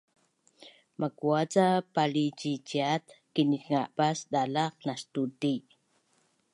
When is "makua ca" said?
0.99-1.67